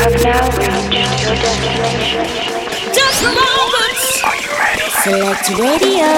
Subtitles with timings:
[0.00, 0.40] have now
[0.88, 2.24] reached your destination.
[2.94, 4.24] Just Roberts!
[4.24, 4.88] Are you ready?
[5.04, 6.08] Select Radio.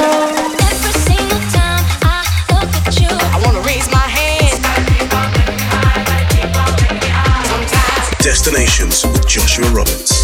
[0.70, 2.22] Every single time I
[2.54, 4.62] look at you, I wanna raise my hand.
[7.50, 10.22] Sometimes Destinations with Joshua Roberts.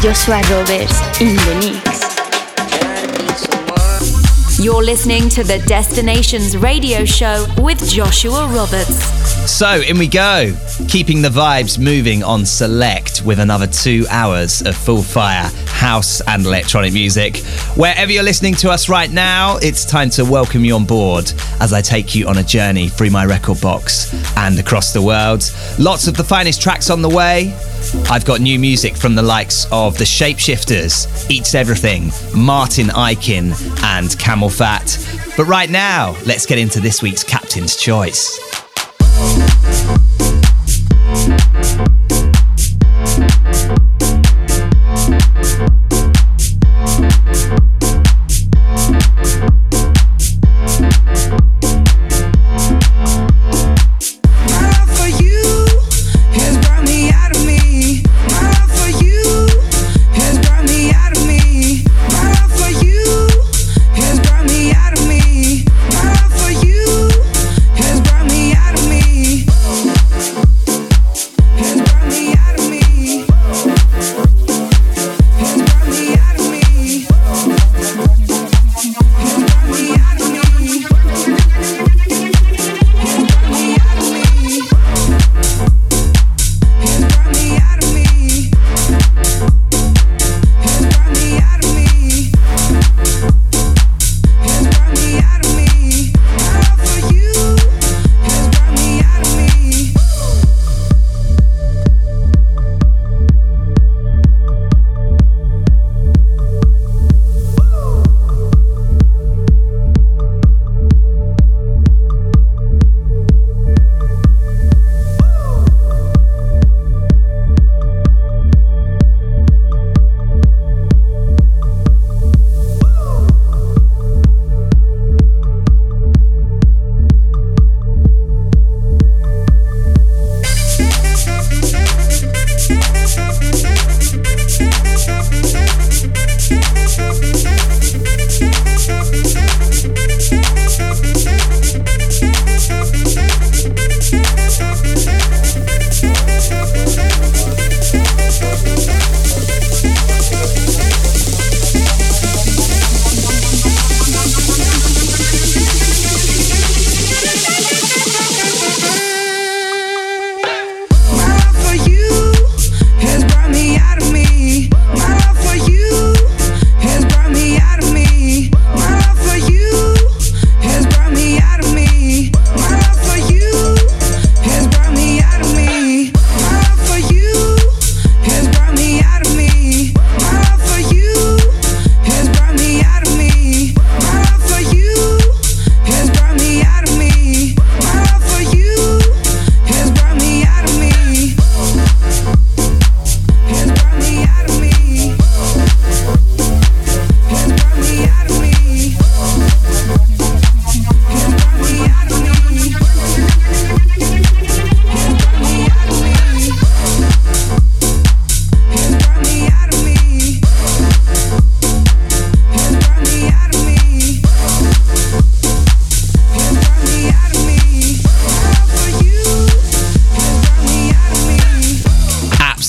[0.00, 2.00] Joshua Roberts in the mix.
[4.58, 8.96] You're listening to the Destinations Radio Show with Joshua Roberts.
[9.50, 10.56] So, in we go,
[10.88, 16.46] keeping the vibes moving on Select with another two hours of full fire house and
[16.46, 17.36] electronic music.
[17.76, 21.74] Wherever you're listening to us right now, it's time to welcome you on board as
[21.74, 25.42] I take you on a journey through my record box and across the world.
[25.78, 27.54] Lots of the finest tracks on the way.
[28.10, 33.52] I've got new music from the likes of the Shapeshifters, Eats Everything, Martin Ikin,
[33.84, 35.36] and CamelPhat.
[35.36, 38.49] But right now, let's get into this week's Captain's Choice.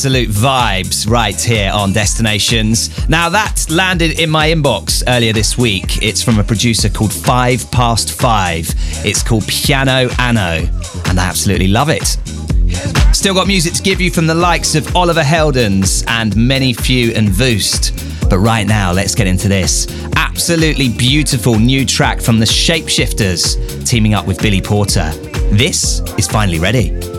[0.02, 3.08] Absolute vibes right here on Destinations.
[3.08, 6.02] Now, that landed in my inbox earlier this week.
[6.02, 8.68] It's from a producer called Five Past Five.
[9.06, 10.68] It's called Piano Anno,
[11.06, 12.18] and I absolutely love it.
[13.16, 17.12] Still got music to give you from the likes of Oliver Heldens and Many Few
[17.12, 18.28] and Voost.
[18.28, 19.86] But right now, let's get into this.
[20.16, 25.12] Absolutely beautiful new track from the Shapeshifters, teaming up with Billy Porter.
[25.52, 27.11] This is finally ready.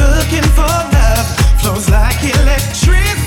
[0.00, 1.26] looking for love
[1.60, 3.19] flows like electricity.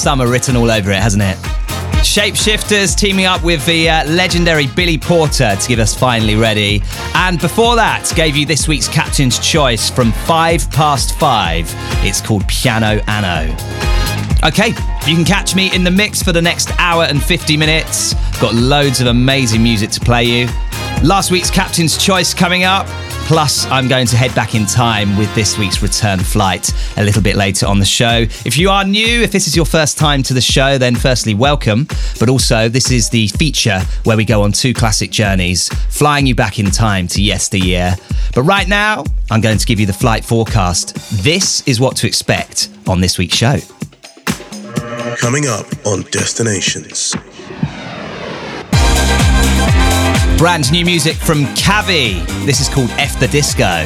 [0.00, 1.36] Summer written all over it, hasn't it?
[2.02, 6.82] Shapeshifters teaming up with the uh, legendary Billy Porter to give us Finally Ready.
[7.14, 11.66] And before that, gave you this week's Captain's Choice from 5 past 5.
[12.04, 13.54] It's called Piano Anno.
[14.42, 14.68] Okay,
[15.06, 18.14] you can catch me in the mix for the next hour and 50 minutes.
[18.40, 20.46] Got loads of amazing music to play you.
[21.04, 22.86] Last week's Captain's Choice coming up.
[23.30, 27.22] Plus, I'm going to head back in time with this week's return flight a little
[27.22, 28.26] bit later on the show.
[28.44, 31.34] If you are new, if this is your first time to the show, then firstly,
[31.34, 31.86] welcome.
[32.18, 36.34] But also, this is the feature where we go on two classic journeys, flying you
[36.34, 37.94] back in time to yesteryear.
[38.34, 40.96] But right now, I'm going to give you the flight forecast.
[41.22, 43.58] This is what to expect on this week's show.
[45.18, 47.14] Coming up on Destinations.
[50.40, 52.26] Brand new music from Cavi.
[52.46, 53.84] This is called F the Disco.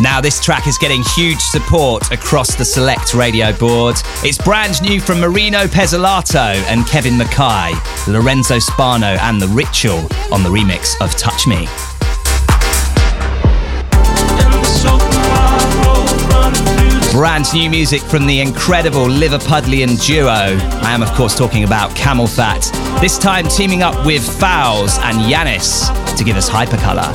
[0.00, 3.96] Now, this track is getting huge support across the Select radio board.
[4.24, 7.74] It's brand new from Marino Pezzolato and Kevin McKay,
[8.08, 11.68] Lorenzo Spano, and The Ritual on the remix of Touch Me.
[17.12, 20.30] Brand new music from the incredible Liverpudlian duo.
[20.30, 23.00] I am, of course, talking about CamelPhat.
[23.02, 27.12] This time teaming up with Foals and Yannis to give us Hypercolor.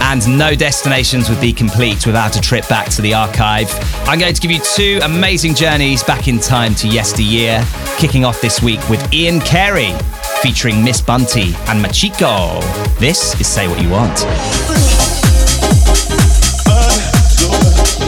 [0.00, 3.68] And no destinations would be complete without a trip back to the archive.
[4.06, 7.64] I'm going to give you two amazing journeys back in time to yesteryear,
[7.98, 9.92] kicking off this week with Ian Carey
[10.40, 12.60] featuring Miss Bunty and Machiko.
[13.00, 14.99] This is Say What You Want.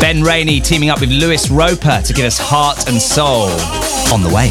[0.02, 3.48] Ben Rainey teaming up with Lewis Roper to give us Heart and Soul
[4.12, 4.50] on the way.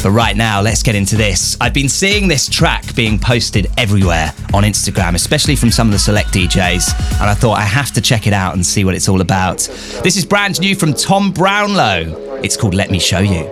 [0.00, 1.56] But right now, let's get into this.
[1.60, 5.98] I've been seeing this track being posted everywhere on Instagram, especially from some of the
[5.98, 9.08] select DJs, and I thought I have to check it out and see what it's
[9.08, 9.58] all about.
[10.04, 12.38] This is brand new from Tom Brownlow.
[12.44, 13.42] It's called Let Me Show You.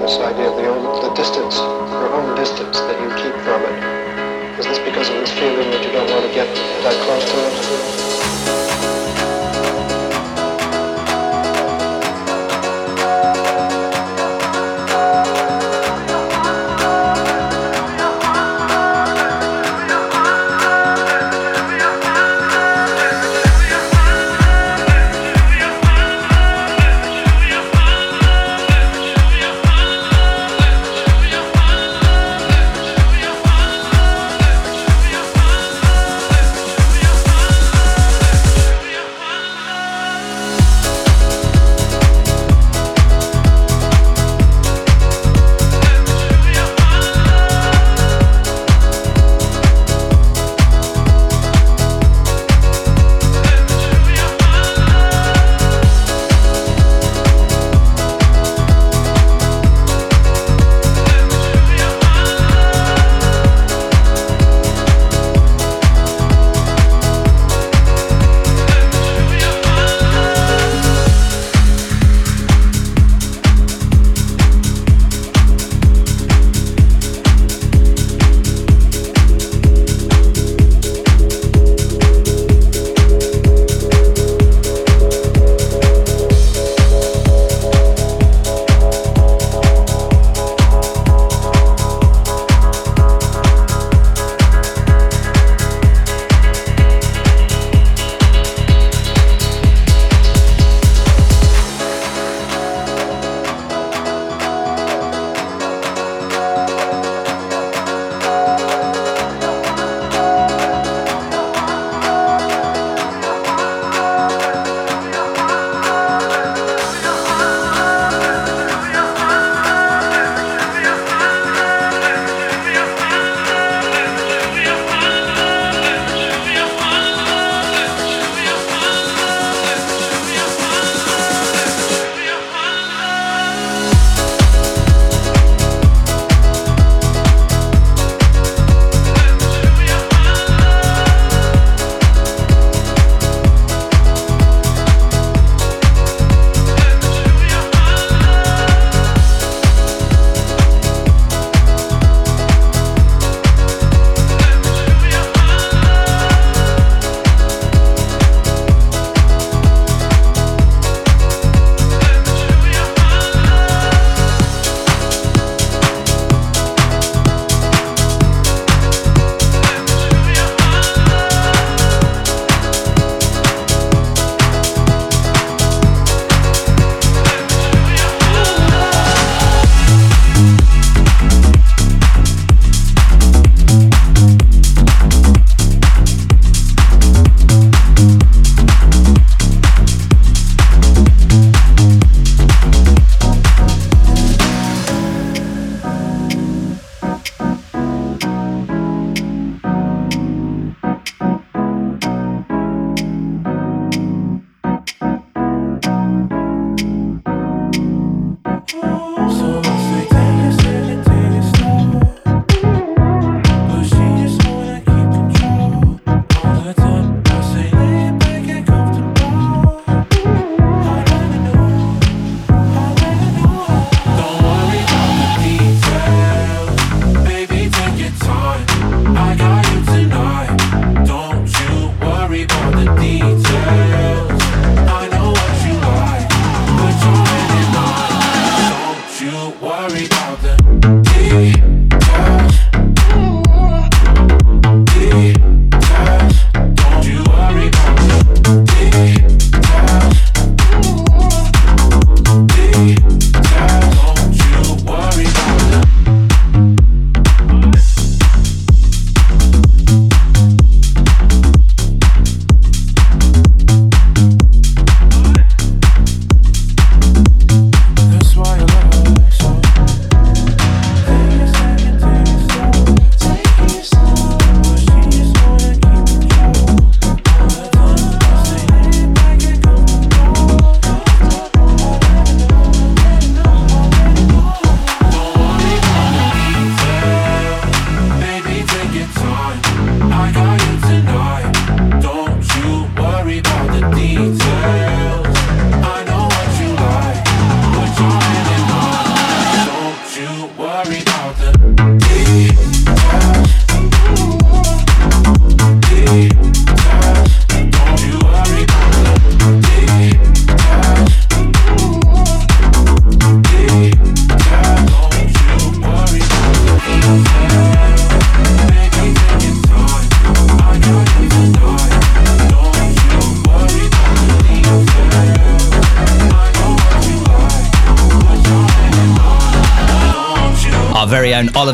[0.00, 1.58] This idea of the, distance,
[7.02, 7.53] to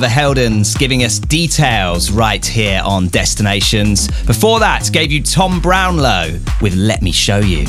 [0.01, 4.09] Oliver Heldens giving us details right here on Destinations.
[4.25, 7.67] Before that, gave you Tom Brownlow with Let Me Show You.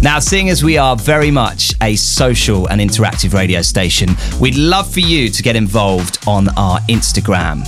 [0.00, 4.10] Now, seeing as we are very much a social and interactive radio station,
[4.40, 7.66] we'd love for you to get involved on our Instagram.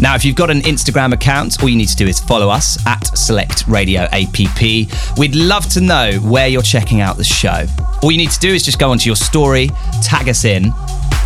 [0.00, 2.84] Now, if you've got an Instagram account, all you need to do is follow us
[2.88, 4.90] at Select Radio APP.
[5.16, 7.66] We'd love to know where you're checking out the show.
[8.02, 9.70] All you need to do is just go onto your story,
[10.02, 10.72] tag us in.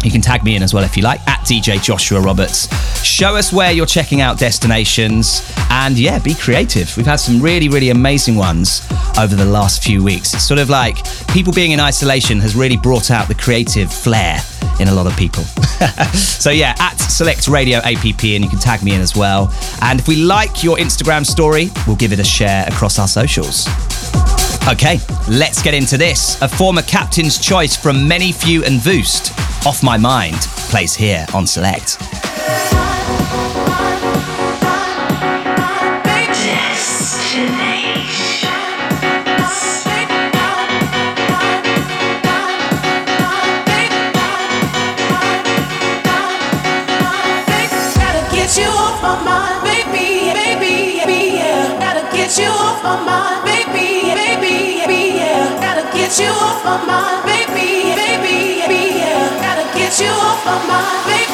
[0.04, 2.68] You can tag me in as well if you like, at DJ Joshua Roberts.
[3.04, 6.96] Show us where you're checking out destinations and yeah, be creative.
[6.96, 8.87] We've had some really, really amazing ones
[9.18, 10.34] over the last few weeks.
[10.34, 14.40] It's sort of like people being in isolation has really brought out the creative flair
[14.80, 15.42] in a lot of people.
[16.14, 19.52] so yeah, at Select Radio APP, and you can tag me in as well.
[19.82, 23.66] And if we like your Instagram story, we'll give it a share across our socials.
[24.68, 26.40] Okay, let's get into this.
[26.42, 29.32] A former captain's choice from Many Few and Voost,
[29.68, 31.98] Off My Mind, plays here on Select.
[52.37, 55.59] You off my mind, baby, baby, baby, yeah.
[55.61, 57.47] Gotta get you off my mind, baby,
[60.00, 61.27] you off my mind, baby, baby,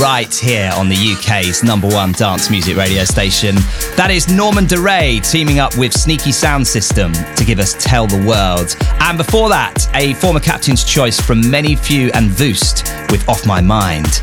[0.00, 3.54] right here on the UK's number one dance music radio station.
[3.96, 8.24] That is Norman Doray teaming up with Sneaky Sound System to give us Tell the
[8.26, 8.76] World.
[9.00, 13.60] And before that, a former captain's choice from Many Few and Voost with Off My
[13.60, 14.22] Mind.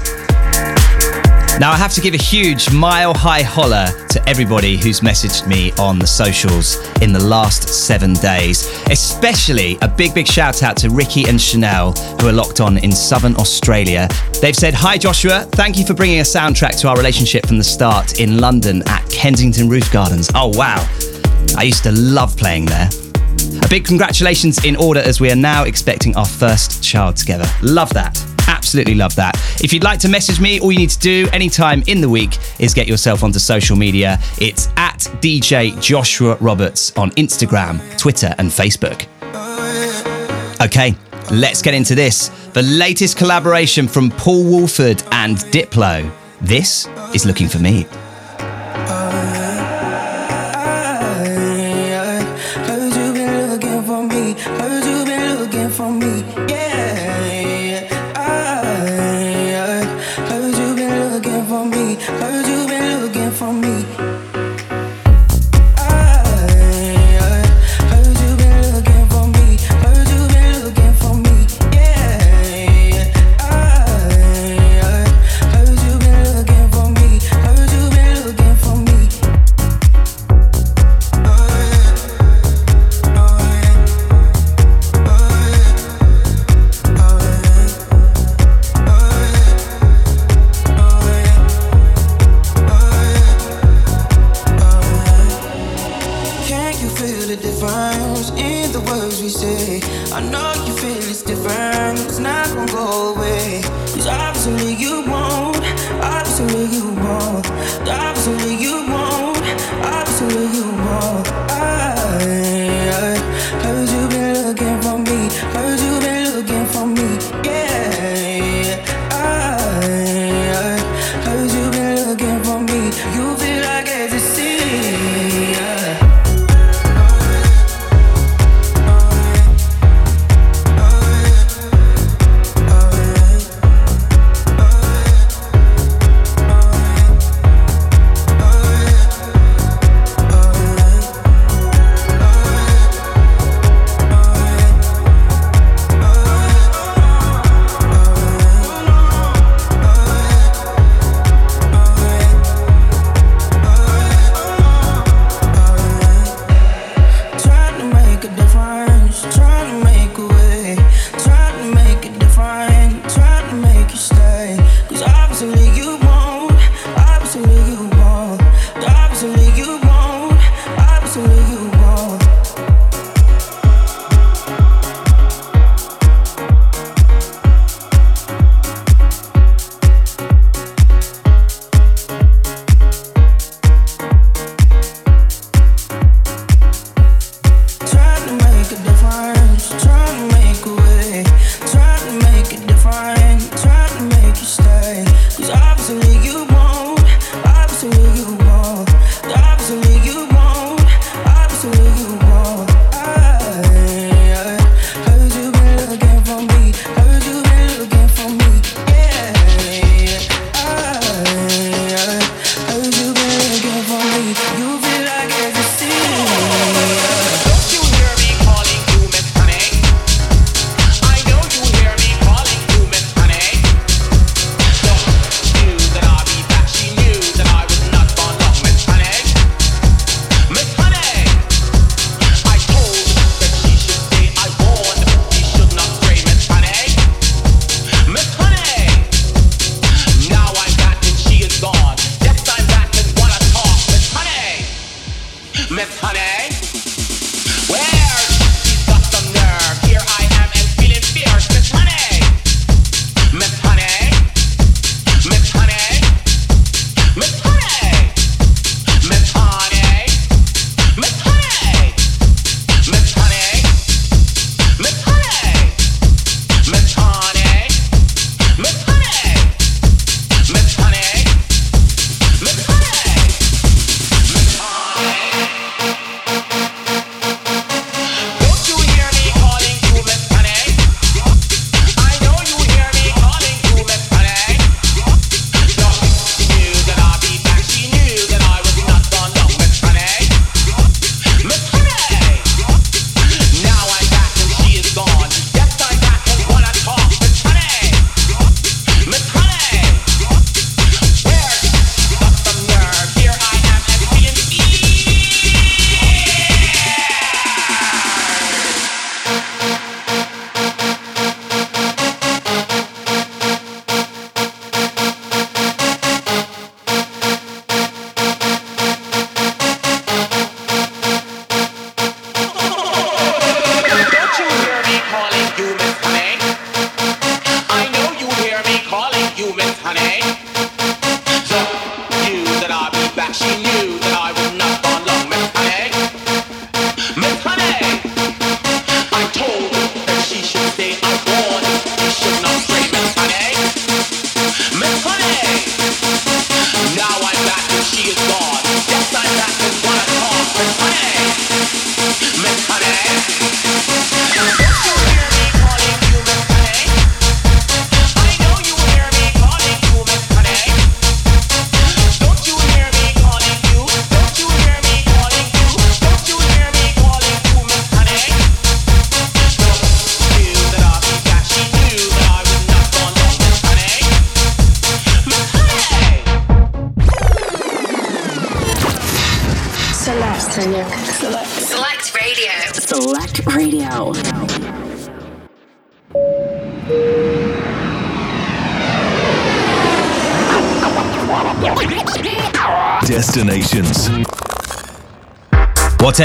[1.59, 5.71] Now, I have to give a huge mile high holler to everybody who's messaged me
[5.73, 10.91] on the socials in the last seven days, especially a big, big shout out to
[10.91, 14.07] Ricky and Chanel, who are locked on in southern Australia.
[14.39, 15.47] They've said, Hi, Joshua.
[15.53, 19.09] Thank you for bringing a soundtrack to our relationship from the start in London at
[19.09, 20.29] Kensington Roof Gardens.
[20.35, 20.87] Oh, wow.
[21.57, 22.87] I used to love playing there.
[23.63, 27.45] A big congratulations in order as we are now expecting our first child together.
[27.63, 28.23] Love that.
[28.47, 29.35] Absolutely love that.
[29.63, 32.37] If you'd like to message me, all you need to do anytime in the week
[32.59, 34.19] is get yourself onto social media.
[34.39, 39.07] It's at DJ Joshua Roberts on Instagram, Twitter, and Facebook.
[40.61, 40.95] Okay,
[41.31, 42.29] let's get into this.
[42.57, 46.11] The latest collaboration from Paul Woolford and Diplo.
[46.41, 47.85] This is Looking for Me.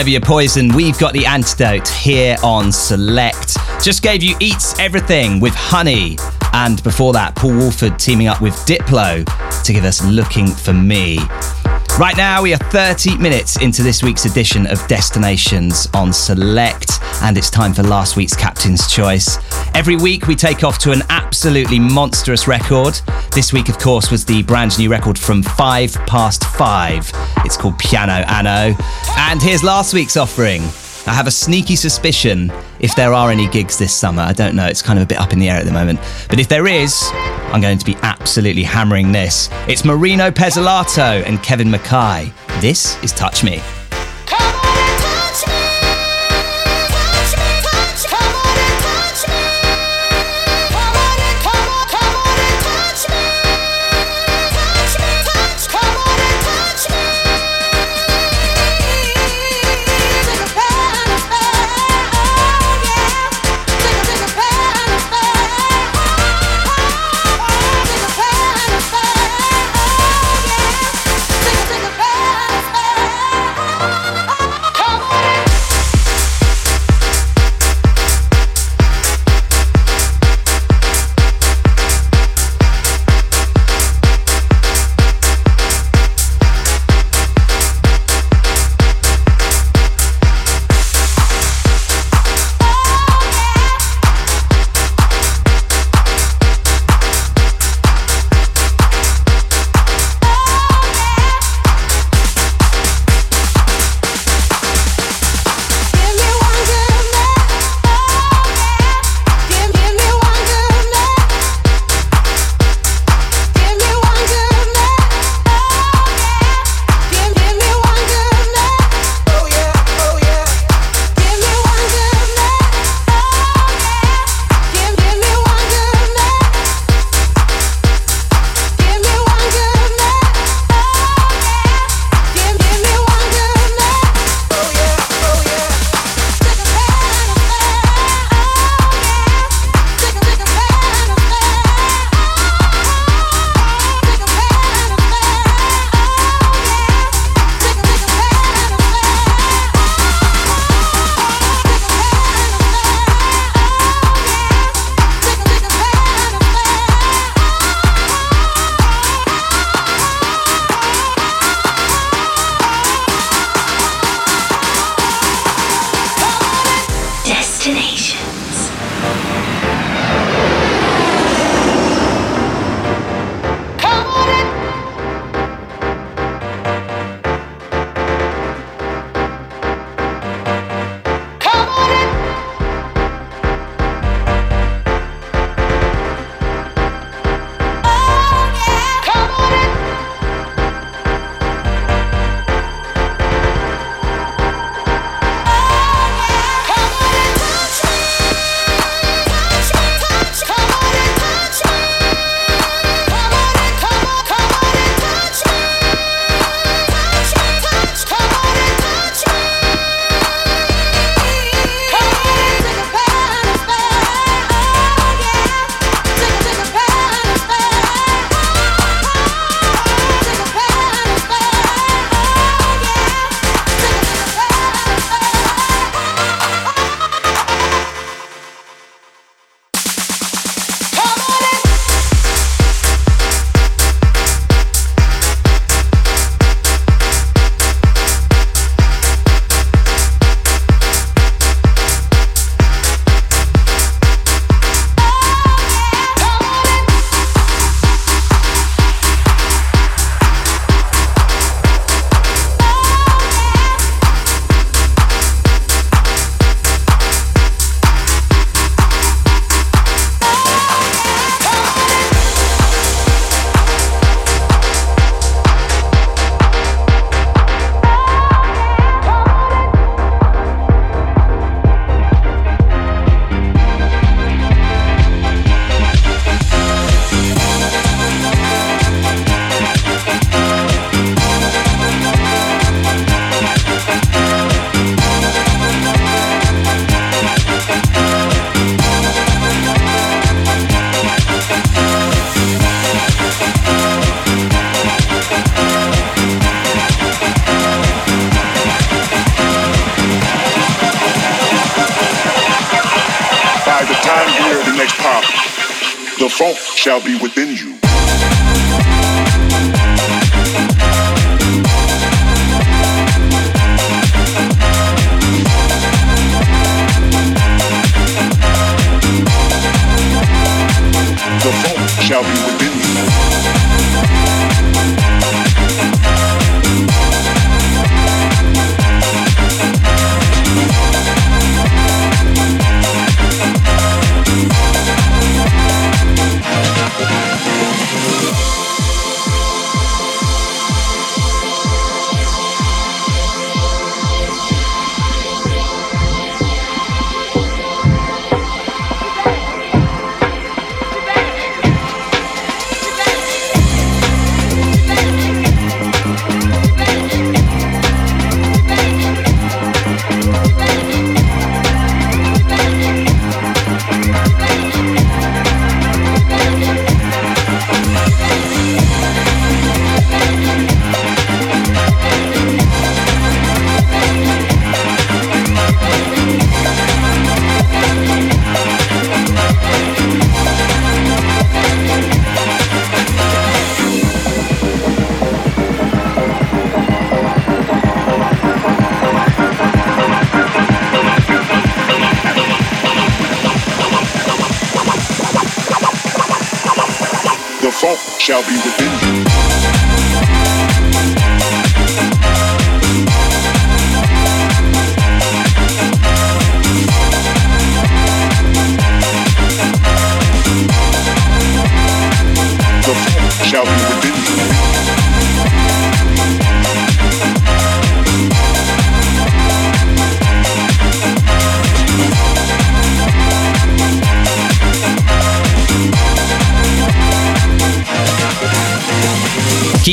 [0.03, 3.57] Whatever your poison, we've got the antidote here on Select.
[3.81, 6.19] Just gave you Eats Everything with Honey.
[6.53, 9.25] And before that, Paul Woolford teaming up with Diplo
[9.63, 11.21] to give us Looking for Me.
[12.01, 17.39] Right now, we are 30 minutes into this week's edition of Destinations on Select, and
[17.39, 19.39] it's time for last week's Captain's Choice.
[19.75, 22.99] Every week, we take off to an absolutely monstrous record.
[23.33, 27.09] This week, of course, was the brand new record from Five Past Five.
[27.45, 28.75] It's called Piano Anno.
[29.17, 30.63] And here's last week's offering.
[31.07, 34.23] I have a sneaky suspicion if there are any gigs this summer.
[34.23, 36.01] I don't know, it's kind of a bit up in the air at the moment.
[36.29, 39.49] But if there is, I'm going to be absolutely hammering this.
[39.69, 42.33] It's Marino Pezzolato and Kevin McKay.
[42.61, 43.61] This is Touch Me.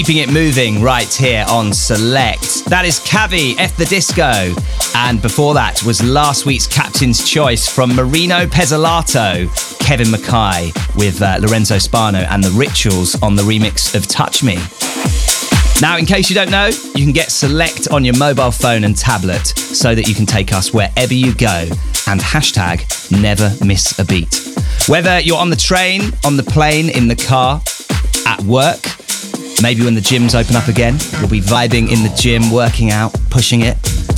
[0.10, 2.66] Keeping it moving right here on Select.
[2.66, 4.56] That is Cavi, F the Disco.
[4.96, 9.46] And before that was last week's Captain's Choice from Marino Pezzolato,
[9.78, 14.56] Kevin McKay with uh, Lorenzo Spano and the Rituals on the remix of Touch Me.
[15.80, 18.98] Now, in case you don't know, you can get Select on your mobile phone and
[18.98, 21.68] tablet so that you can take us wherever you go
[22.08, 22.82] and hashtag
[23.22, 24.42] never miss a beat.
[24.88, 27.62] Whether you're on the train, on the plane, in the car,
[28.26, 28.80] at work,
[29.62, 33.16] maybe when the gyms open up again, you'll be vibing in the gym, working out,
[33.30, 33.78] pushing it,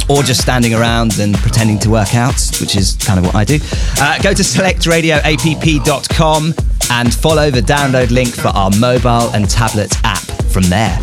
[0.10, 3.44] or just standing around and pretending to work out, which is kind of what I
[3.44, 3.60] do.
[4.00, 6.54] Uh, go to selectradioapp.com
[6.92, 10.20] and follow the download link for our mobile and tablet app
[10.52, 10.98] from there.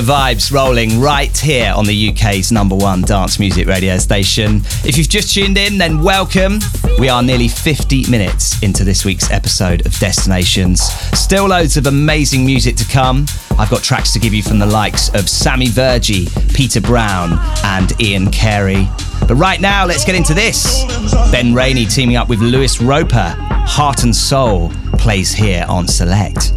[0.00, 4.62] The vibes rolling right here on the UK's number one dance music radio station.
[4.84, 6.60] If you've just tuned in, then welcome.
[6.98, 10.80] We are nearly 50 minutes into this week's episode of Destinations.
[11.18, 13.26] Still loads of amazing music to come.
[13.58, 17.92] I've got tracks to give you from the likes of Sammy Virji, Peter Brown, and
[18.00, 18.88] Ian Carey.
[19.28, 20.84] But right now, let's get into this.
[21.30, 26.54] Ben Rainey teaming up with Lewis Roper, Heart and Soul, plays here on Select.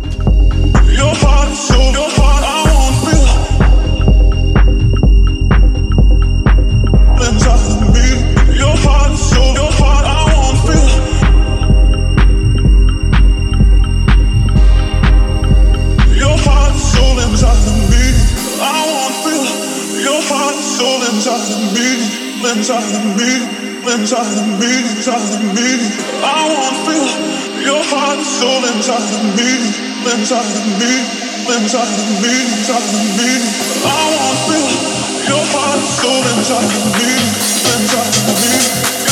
[0.94, 1.93] Your heart and soul,
[22.64, 23.34] inside of me,
[23.92, 25.70] inside of me, inside of me.
[26.24, 27.08] I want to feel
[27.60, 29.52] your heart and soul inside of me
[30.16, 30.96] inside of me,
[31.60, 33.32] inside of me, inside of me.
[33.84, 34.72] I want to feel
[35.28, 37.12] your heart and soul inside of me,
[37.76, 39.03] inside of me.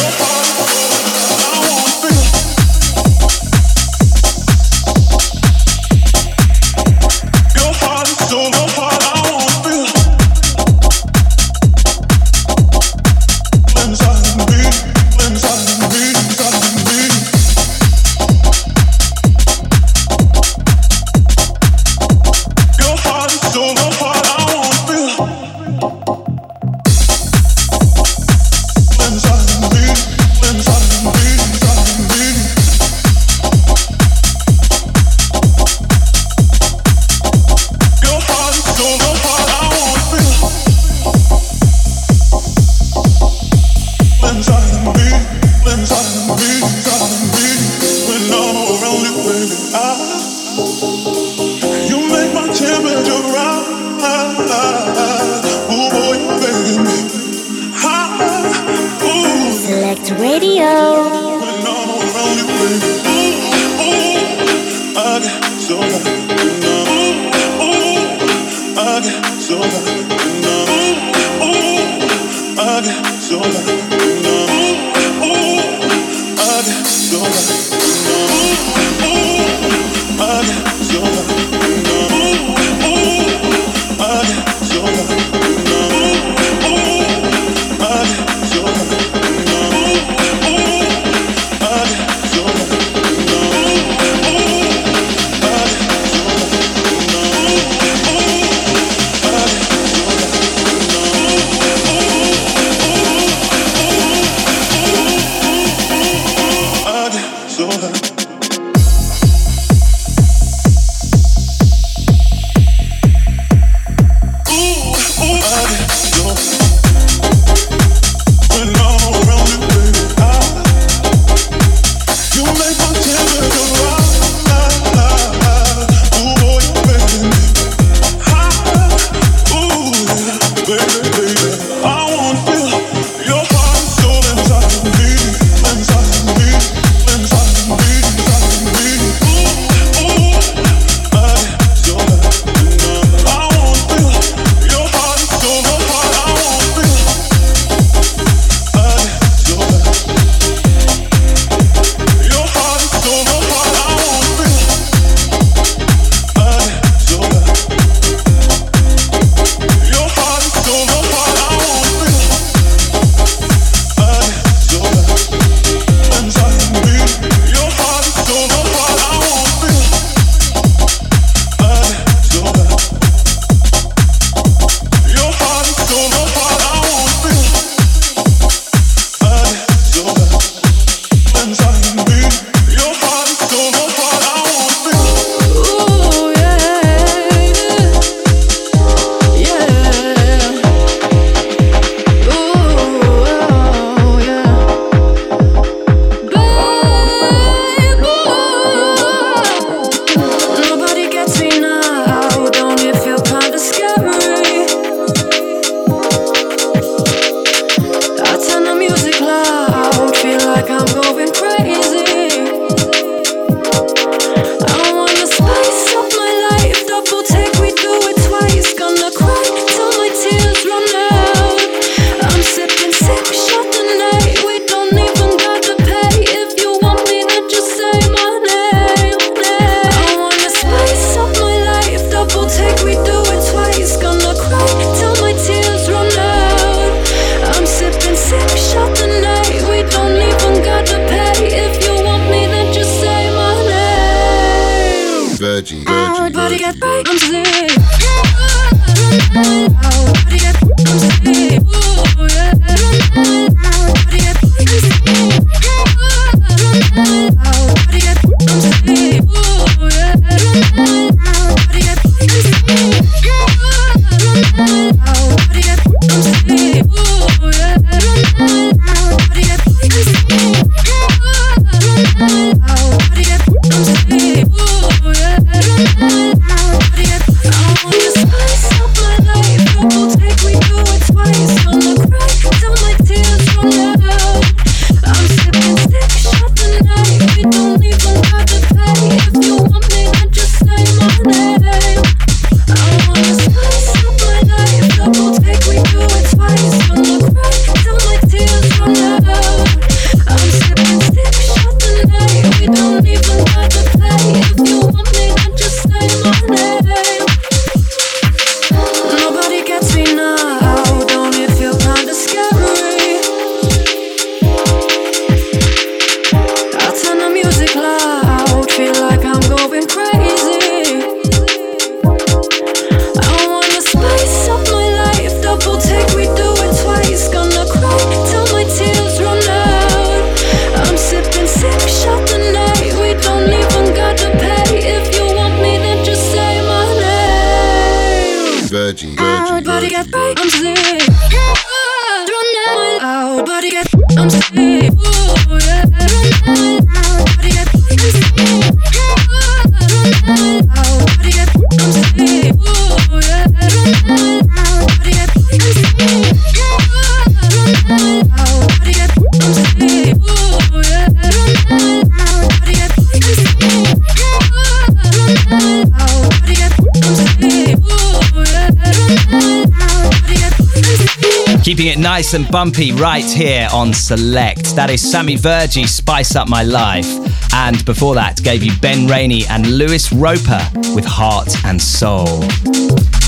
[372.02, 374.76] Nice and bumpy right here on Select.
[374.76, 377.06] That is Sammy Virji, Spice Up My Life.
[377.54, 380.60] And before that, gave you Ben Rainey and Lewis Roper
[380.96, 382.40] with Heart and Soul.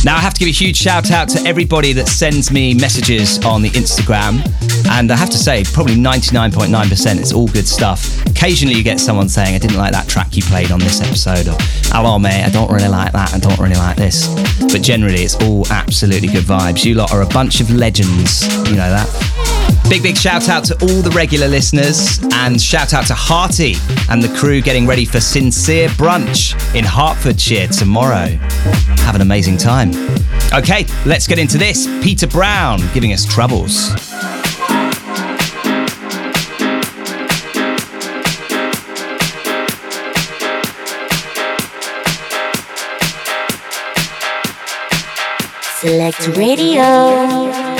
[0.04, 3.38] Now, I have to give a huge shout out to everybody that sends me messages
[3.46, 4.42] on the Instagram.
[4.90, 8.26] And I have to say, probably 99.9% it's all good stuff.
[8.26, 11.48] Occasionally, you get someone saying, I didn't like that track you played on this episode,
[11.48, 11.56] or
[11.94, 14.28] hello, mate, I don't really like that, I don't really like this.
[14.74, 16.84] But generally, it's all absolutely good vibes.
[16.84, 19.08] You lot are a bunch of legends, you know that.
[19.88, 23.76] Big, big shout out to all the regular listeners and shout out to Hearty
[24.10, 28.26] and the crew getting ready for Sincere Brunch in Hertfordshire tomorrow.
[29.06, 29.92] Have an amazing time.
[30.52, 31.86] Okay, let's get into this.
[32.02, 33.92] Peter Brown giving us troubles.
[45.84, 47.73] Select Radio.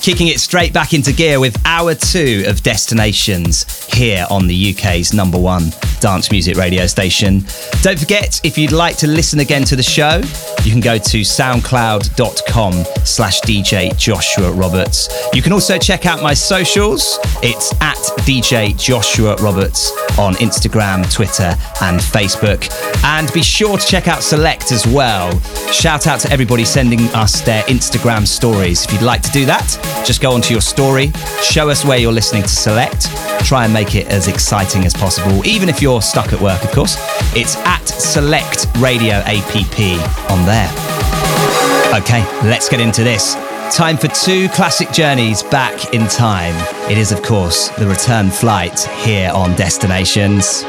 [0.00, 5.12] Kicking it straight back into gear with hour two of Destinations here on the UK's
[5.12, 5.70] number one
[6.00, 7.44] dance music radio station.
[7.82, 10.20] Don't forget, if you'd like to listen again to the show,
[10.64, 12.72] you can go to soundcloud.com
[13.06, 15.08] slash DJ Joshua Roberts.
[15.32, 17.18] You can also check out my socials.
[17.42, 22.70] It's at DJ Joshua Roberts on Instagram, Twitter, and Facebook.
[23.02, 25.40] And be sure to check out Select as well.
[25.72, 28.84] Shout out to everybody sending us their Instagram stories.
[28.84, 31.12] If you'd like to do that, just go onto your story,
[31.42, 33.08] show us where you're listening to Select,
[33.46, 36.70] try and make it as exciting as possible, even if you're stuck at work, of
[36.72, 36.96] course.
[37.34, 39.78] It's at Select Radio APP
[40.28, 40.68] on there.
[42.00, 43.34] Okay, let's get into this.
[43.72, 46.54] Time for two classic journeys back in time.
[46.90, 50.64] It is, of course, the return flight here on Destinations.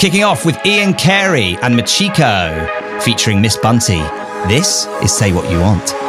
[0.00, 4.02] Kicking off with Ian Carey and Machiko featuring Miss Bunty.
[4.48, 6.07] This is Say What You Want.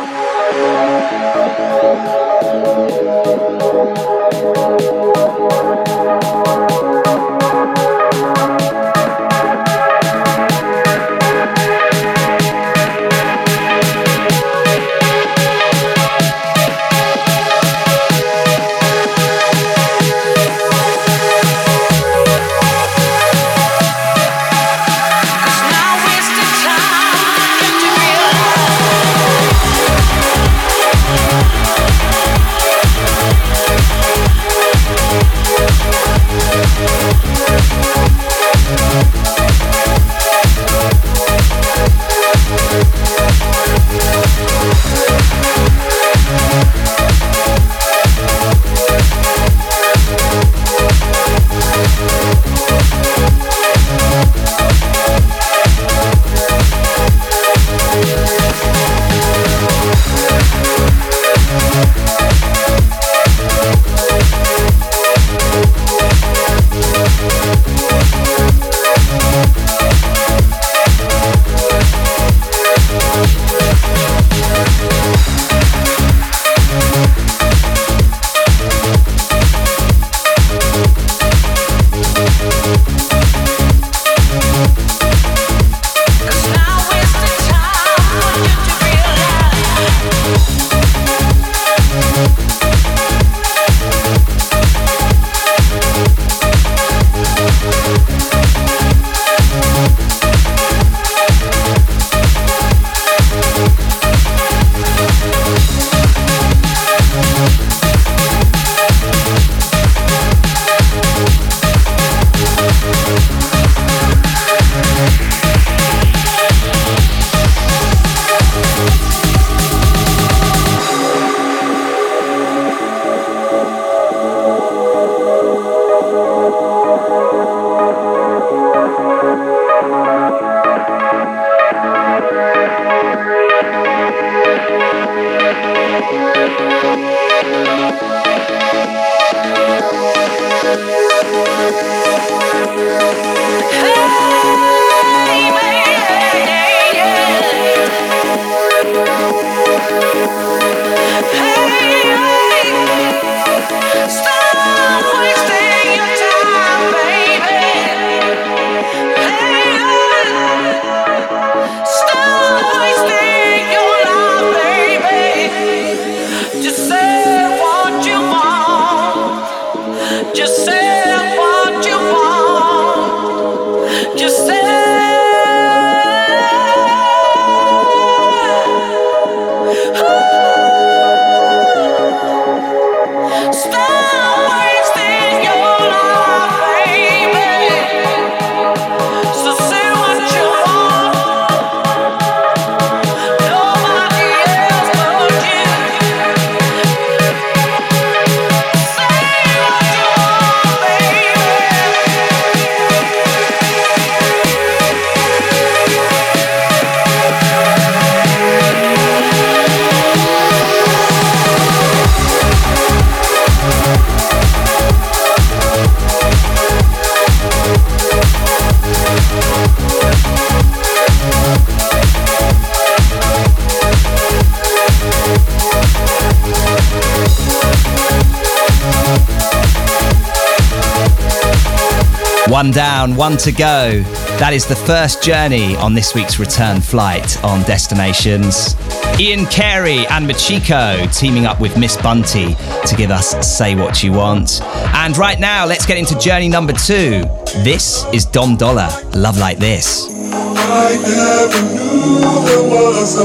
[233.15, 234.01] One to go.
[234.39, 238.75] That is the first journey on this week's return flight on Destinations.
[239.19, 242.55] Ian Carey and Machiko teaming up with Miss Bunty
[242.85, 244.61] to give us Say What You Want.
[244.93, 247.23] And right now, let's get into journey number two.
[247.63, 250.07] This is Dom Dolla, Love Like This.
[250.33, 253.23] I never knew there was a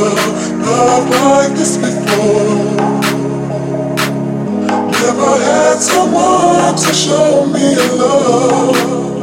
[0.65, 3.05] love like this before.
[4.91, 9.14] Never had someone to show me love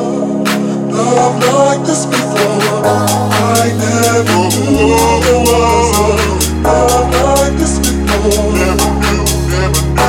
[1.15, 2.85] love like this before.
[2.85, 4.39] I never
[5.47, 5.89] was
[6.63, 8.53] love like this before.
[8.53, 9.99] Never knew, never knew.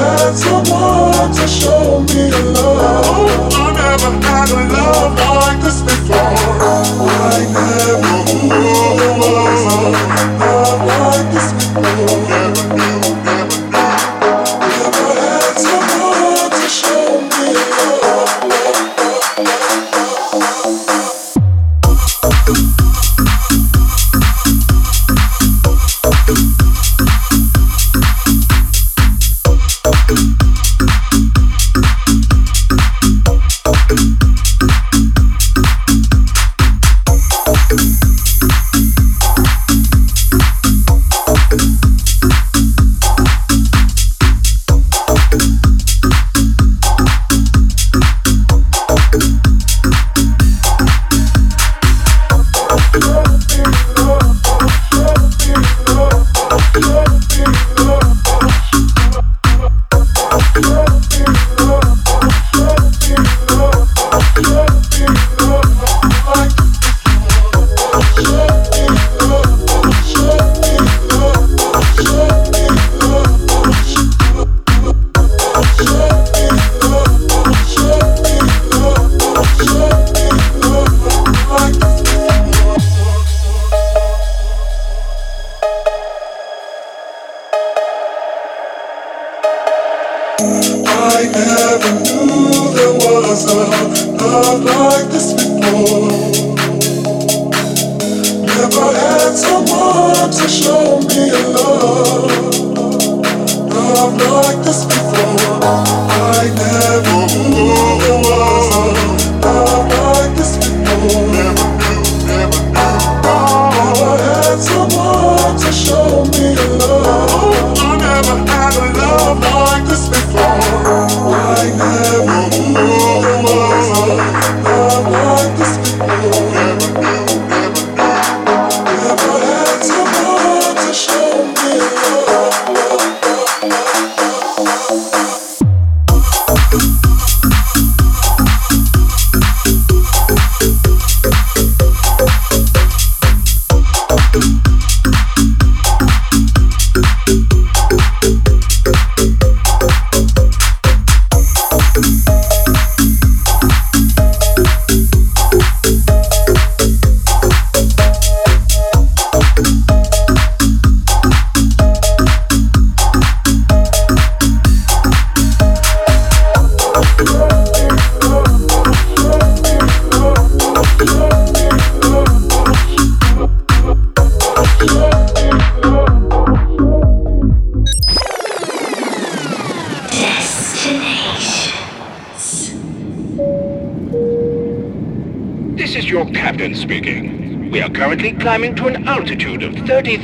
[0.00, 3.06] Had someone to show me love.
[3.06, 5.73] Oh, I never had a love like this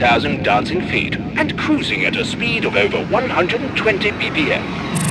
[0.01, 4.65] 3,000 dancing feet and cruising at a speed of over 120 BPM.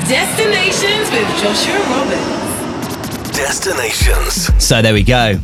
[0.09, 3.37] Destinations with Joshua Roberts.
[3.37, 4.51] Destinations.
[4.57, 5.39] So there we go.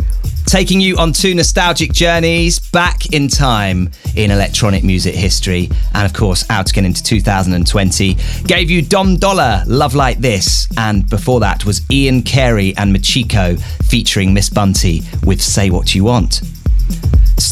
[0.47, 6.13] Taking you on two nostalgic journeys back in time in electronic music history, and of
[6.17, 8.15] course, out again into 2020.
[8.47, 13.61] Gave you Dom Dolla, Love Like This, and before that was Ian Carey and Machiko
[13.83, 16.41] featuring Miss Bunty with Say What You Want.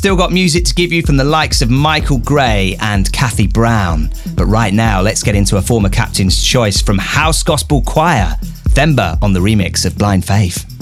[0.04, 4.10] Still got music to give you from the likes of Michael Gray and Kathy Brown.
[4.36, 8.36] But right now, let's get into a former captain's choice from House Gospel Choir,
[8.72, 10.73] Themba on the remix of Blind Faith.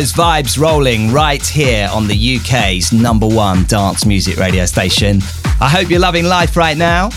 [0.00, 5.20] Those vibes rolling right here on the UK's number one dance music radio station.
[5.60, 7.10] I hope you're loving life right now.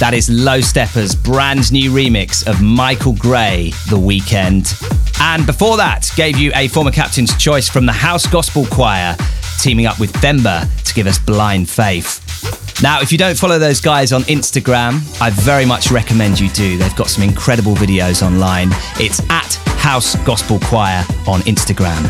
[0.00, 4.72] That is Low Steppa's brand new remix of Michael Gray, The Weekend.
[5.20, 9.14] And before that, gave you a former captain's choice from the House Gospel Choir,
[9.60, 12.82] teaming up with Themba to give us Blind Faith.
[12.82, 16.78] Now, if you don't follow those guys on Instagram, I very much recommend you do.
[16.78, 18.70] They've got some incredible videos online.
[18.96, 22.00] It's at House Gospel Choir on Instagram.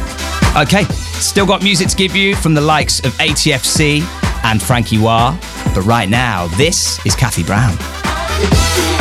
[0.63, 0.85] Okay,
[1.19, 4.03] still got music to give you from the likes of ATFC
[4.45, 5.39] and Frankie Wah,
[5.75, 8.92] but right now, this is Kathy Brown.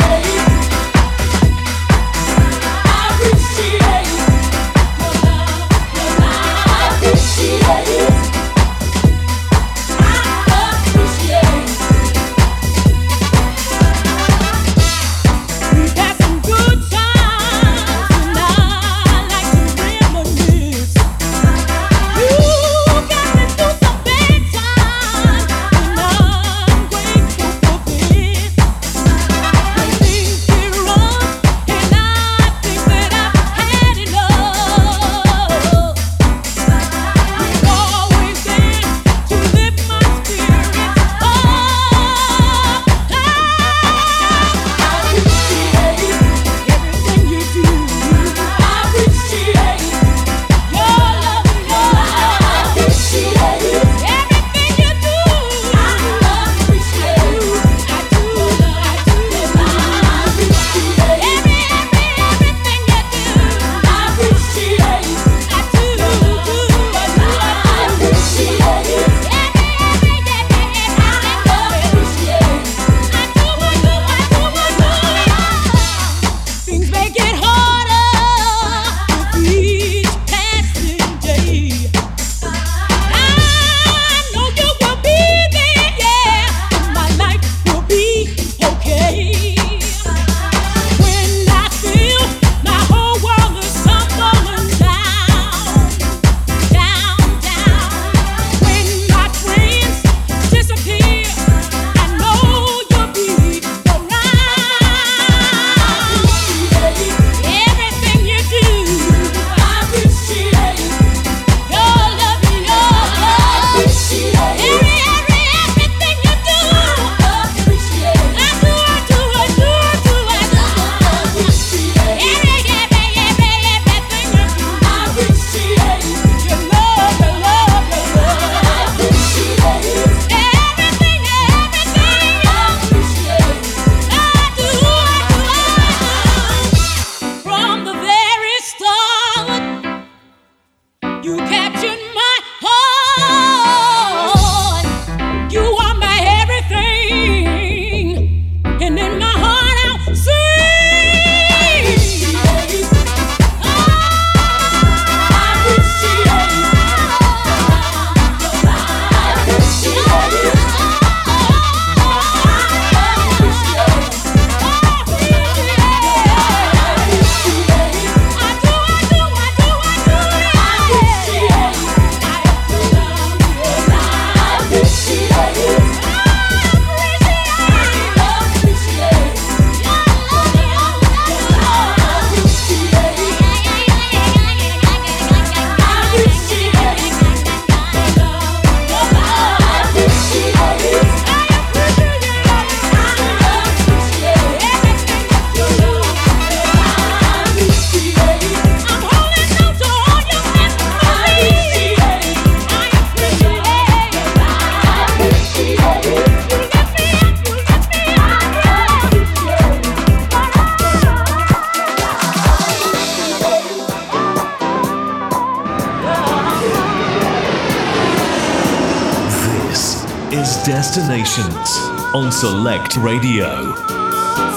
[222.92, 223.74] Select Radio.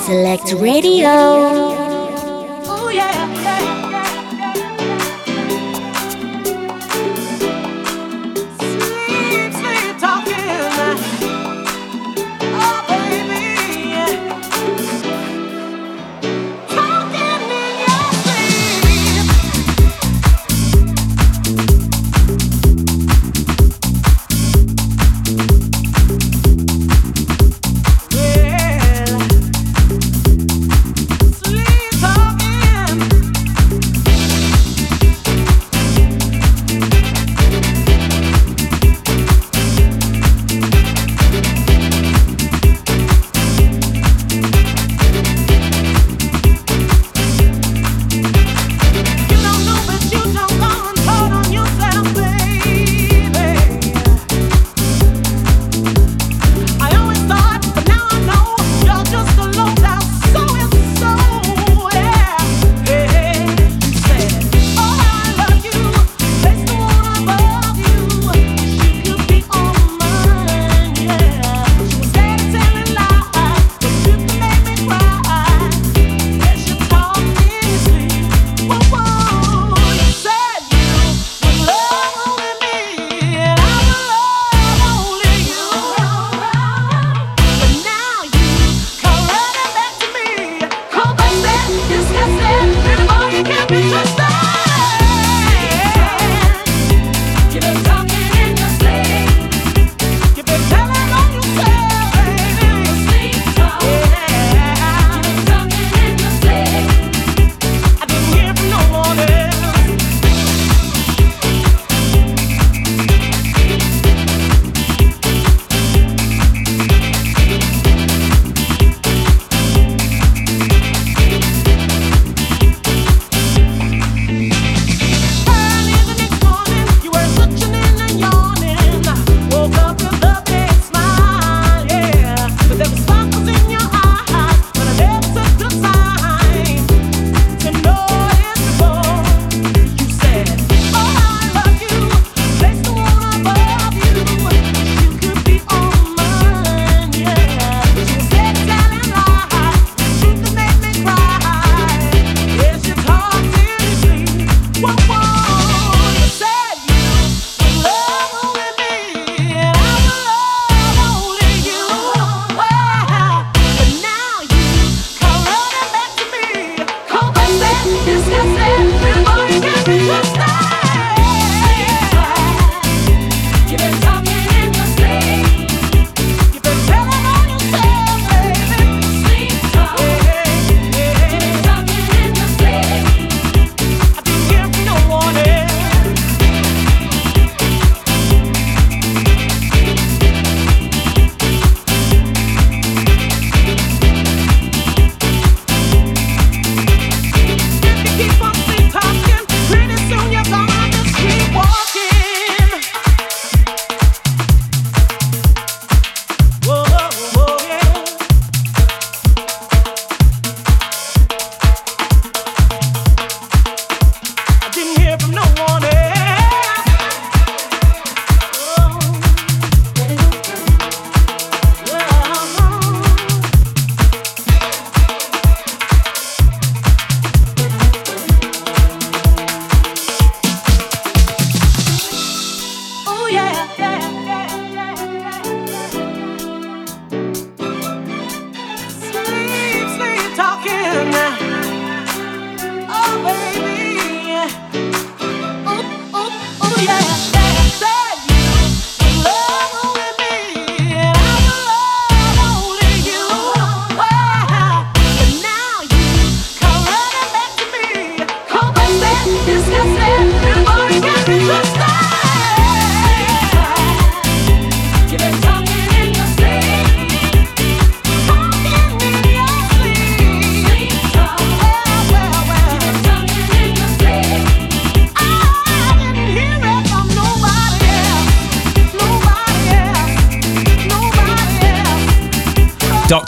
[0.03, 1.74] Select Radio.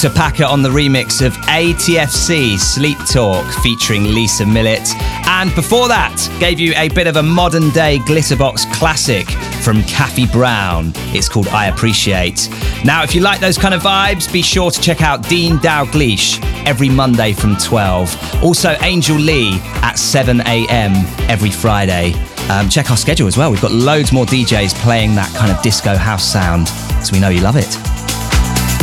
[0.07, 0.15] Dr.
[0.15, 4.87] Packer on the remix of ATFC Sleep Talk featuring Lisa Millett.
[5.27, 9.29] And before that, gave you a bit of a modern day Glitterbox classic
[9.61, 10.93] from Kathy Brown.
[11.13, 12.47] It's called I Appreciate.
[12.85, 16.41] Now, if you like those kind of vibes, be sure to check out Dean Dalgleish
[16.65, 18.43] every Monday from 12.
[18.43, 20.93] Also, Angel Lee at 7 a.m.
[21.29, 22.13] every Friday.
[22.49, 23.51] Um, check our schedule as well.
[23.51, 26.69] We've got loads more DJs playing that kind of disco house sound,
[27.05, 27.96] so we know you love it.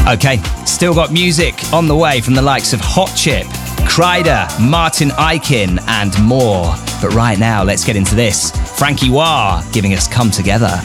[0.06, 0.36] Okay,
[0.66, 3.47] still got music on the way from the likes of Hot Chip,
[3.89, 6.74] Kryder, Martin Ikin, and more.
[7.01, 8.51] But right now, let's get into this.
[8.78, 10.78] Frankie Wah giving us Come Together.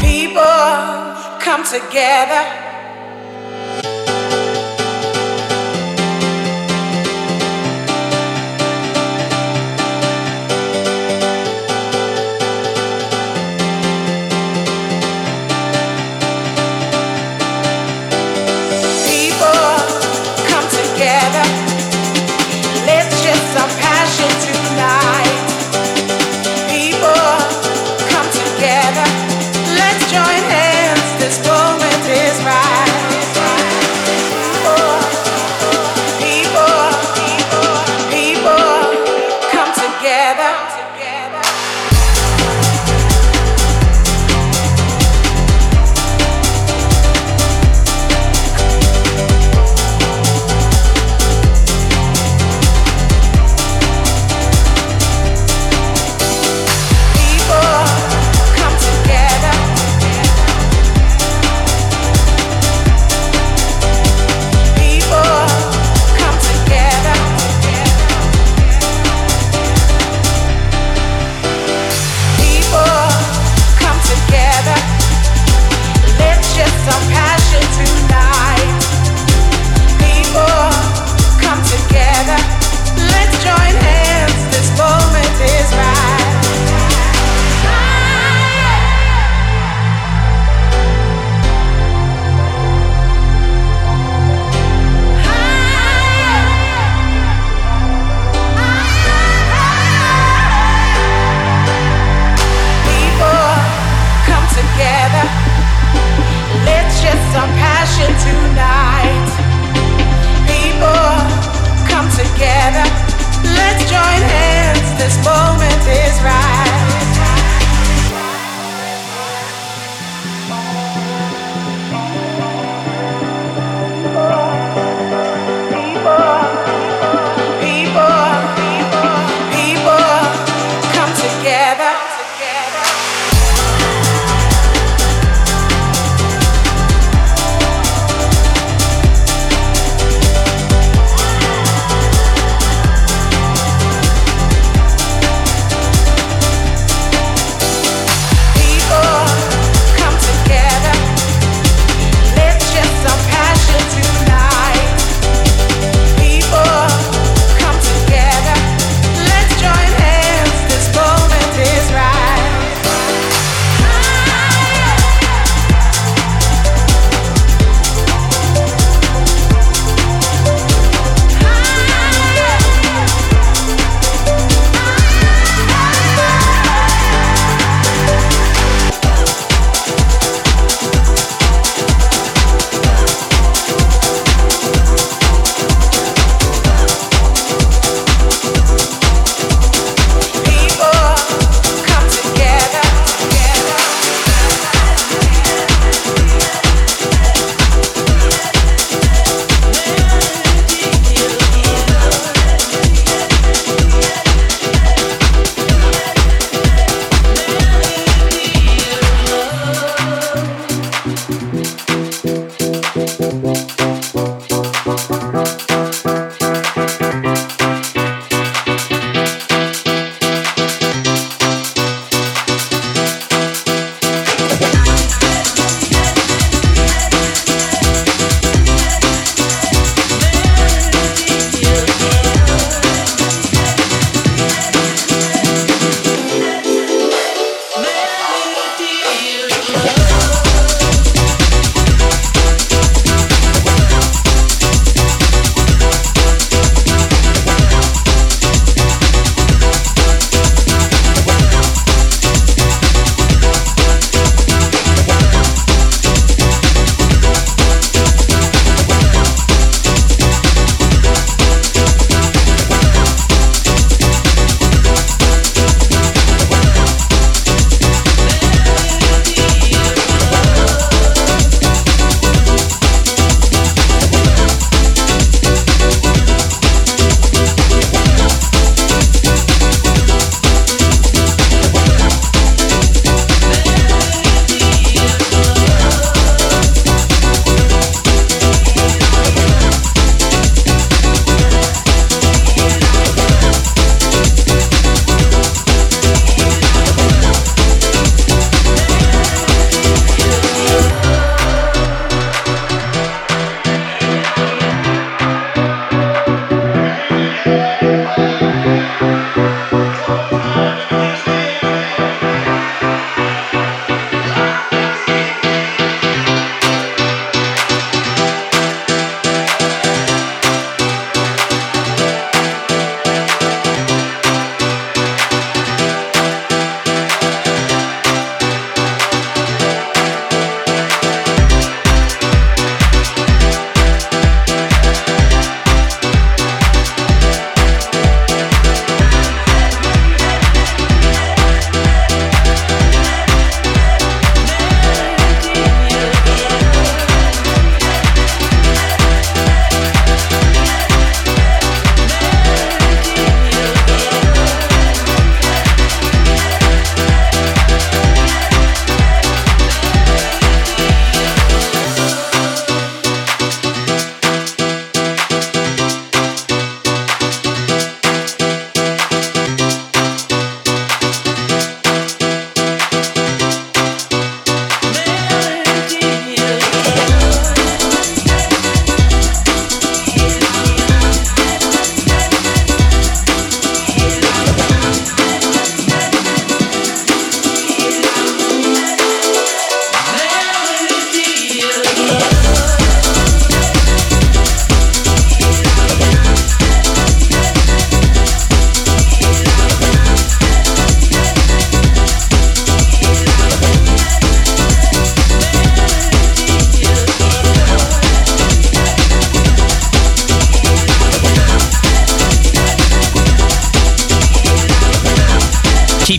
[0.00, 0.42] People
[1.38, 2.65] come together.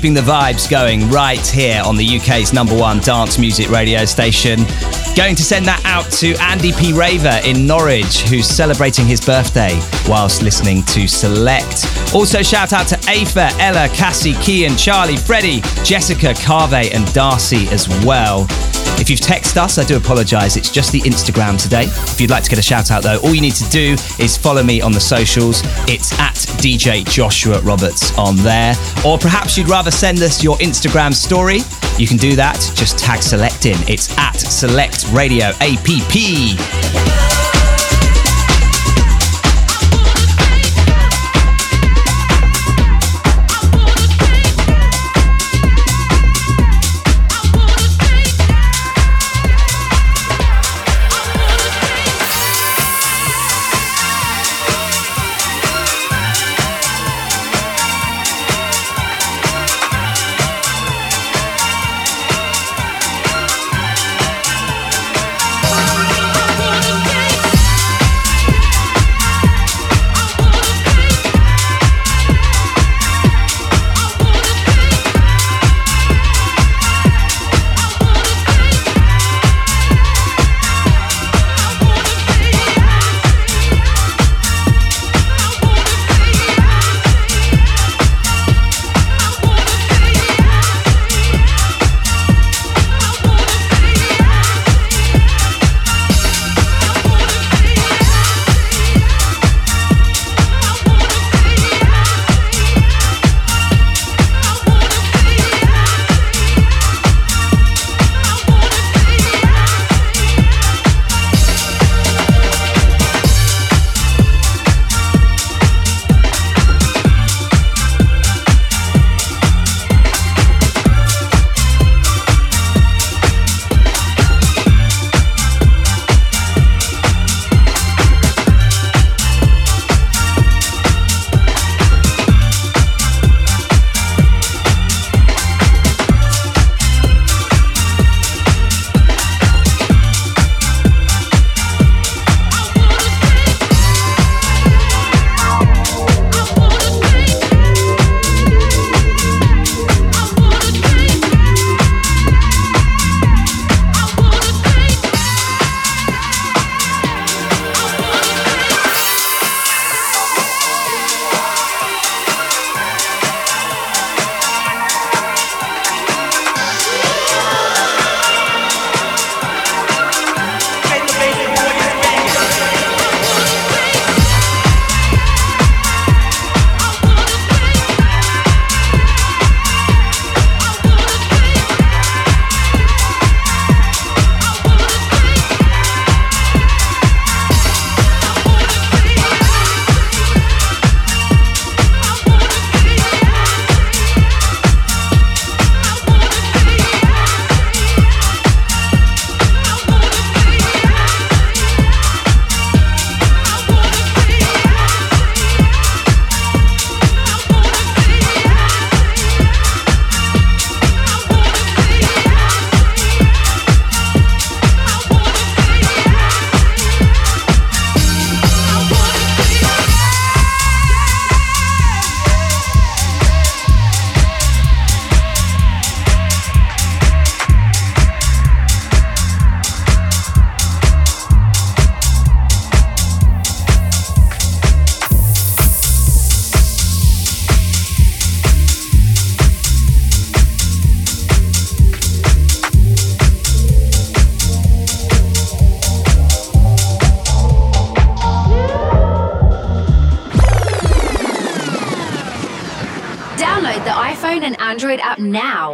[0.07, 4.59] Keeping the vibes going right here on the UK's number one dance music radio station.
[5.17, 6.93] Going to send that out to Andy P.
[6.93, 9.77] Raver in Norwich, who's celebrating his birthday
[10.07, 11.85] whilst listening to Select.
[12.13, 17.89] Also, shout out to Afa, Ella, Cassie, Kian, Charlie, Freddie, Jessica, Carve, and Darcy as
[18.05, 18.45] well.
[18.99, 20.55] If you've texted us, I do apologise.
[20.55, 21.83] It's just the Instagram today.
[21.83, 24.37] If you'd like to get a shout out though, all you need to do is
[24.37, 25.61] follow me on the socials.
[25.87, 28.75] It's at DJ Joshua Roberts on there.
[29.05, 31.59] Or perhaps you'd rather send us your Instagram story.
[31.97, 32.55] You can do that.
[32.75, 33.77] Just tag Select in.
[33.87, 37.16] It's at Select Radio APP.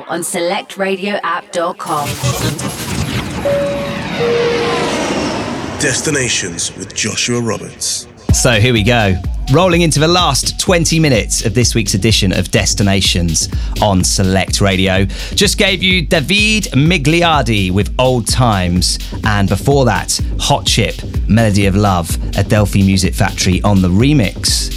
[0.02, 2.08] On selectradioapp.com.
[5.80, 8.08] Destinations with Joshua Roberts.
[8.34, 9.16] So here we go.
[9.52, 13.50] Rolling into the last 20 minutes of this week's edition of Destinations
[13.82, 15.06] on Select Radio.
[15.36, 20.96] Just gave you David Migliardi with Old Times, and before that, Hot Chip,
[21.28, 24.73] Melody of Love, Adelphi Music Factory on the remix.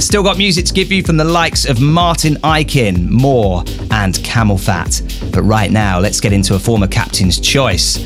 [0.00, 3.60] Still got music to give you from the likes of Martin Ikin, Moore,
[3.92, 5.30] and CamelPhat.
[5.32, 7.98] But right now, let's get into a former captain's choice.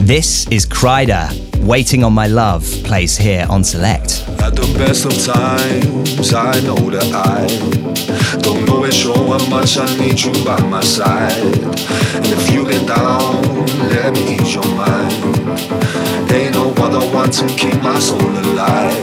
[0.00, 1.30] This is Kreider.
[1.64, 4.24] Waiting on My Love plays here on Select.
[4.40, 7.46] At the best of times, I know that I
[8.40, 11.32] don't show how much I need you by my side.
[11.32, 13.42] And if you get down,
[13.90, 15.12] let me ease your mind.
[16.30, 16.43] Hey,
[16.94, 18.94] the ones who keep my soul alive.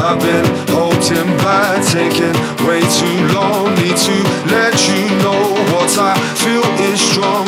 [0.00, 2.32] I've been holding back, taking
[2.64, 3.68] way too long.
[3.76, 4.16] Need to
[4.48, 7.44] let you know what I feel is strong.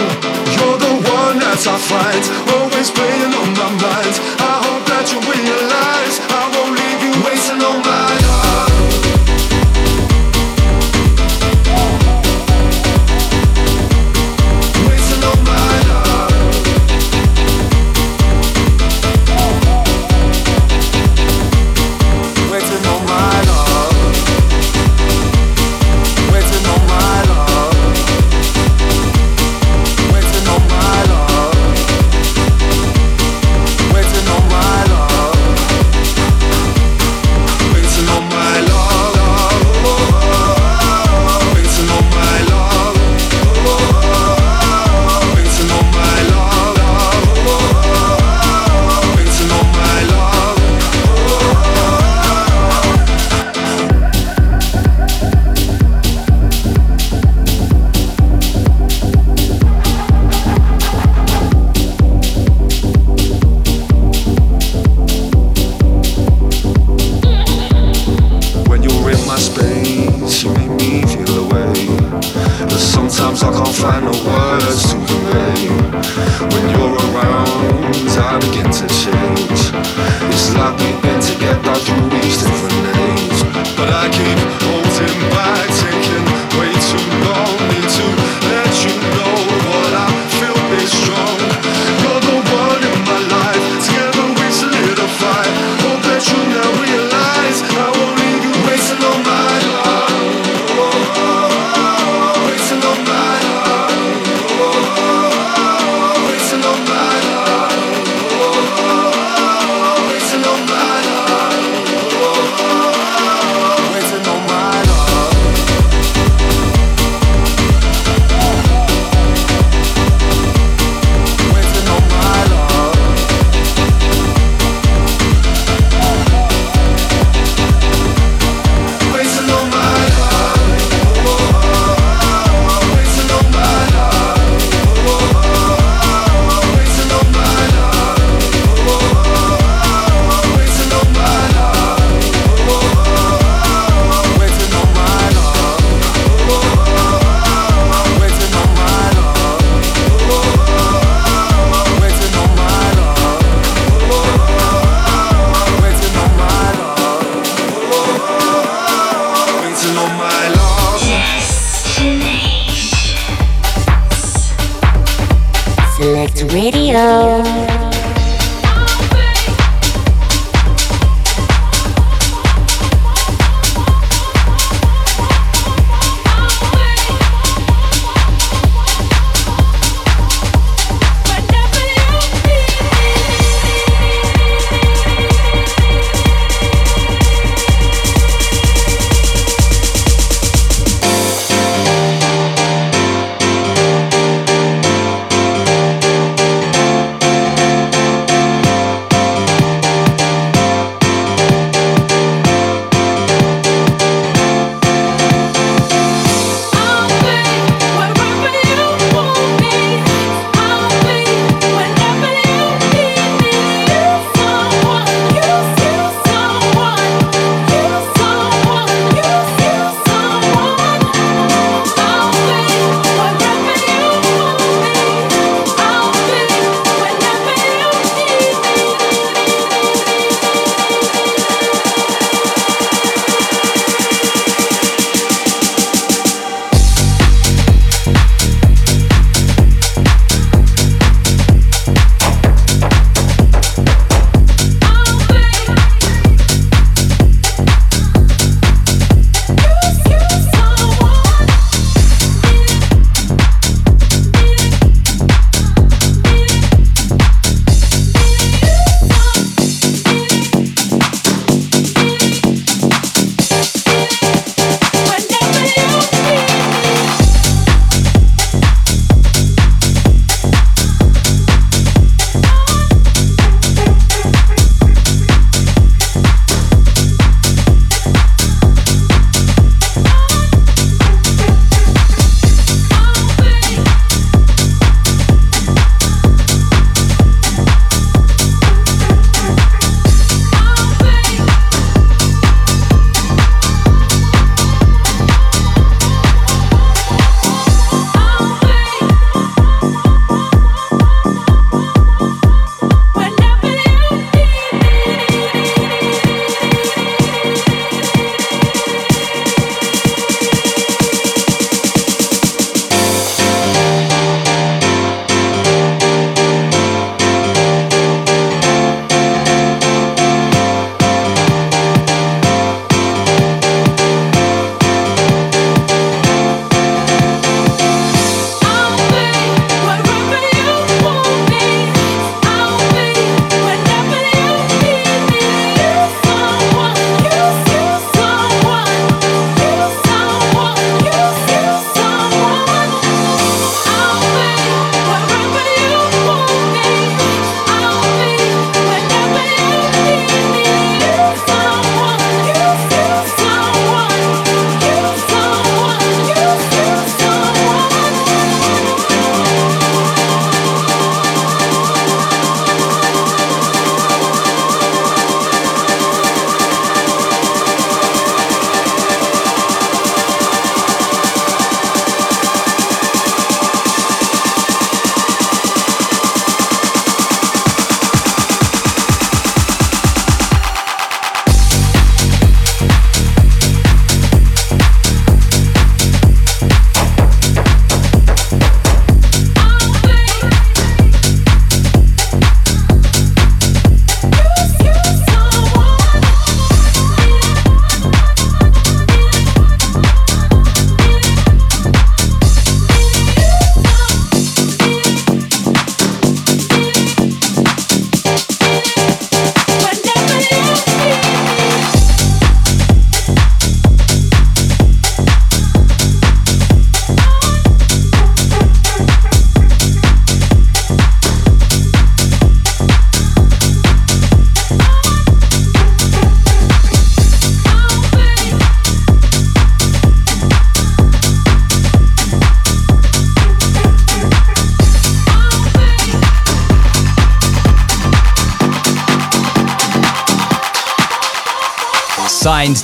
[0.53, 4.15] You're the one that I fight, always playing on my mind.
[4.53, 8.00] I hope that you realize I won't leave you wasting on my